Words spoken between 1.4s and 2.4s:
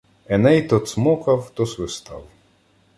то свистав.